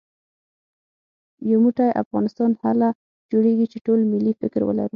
[1.49, 2.89] يو موټی افغانستان هله
[3.31, 4.89] جوړېږي چې ټول ملي فکر ولرو